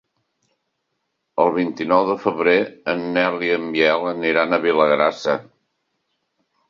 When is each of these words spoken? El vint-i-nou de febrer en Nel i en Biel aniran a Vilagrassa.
El 1.43 1.51
vint-i-nou 1.57 2.01
de 2.07 2.15
febrer 2.23 2.55
en 2.95 3.05
Nel 3.19 3.39
i 3.51 3.51
en 3.59 3.69
Biel 3.77 4.09
aniran 4.13 4.59
a 4.59 4.63
Vilagrassa. 4.65 5.37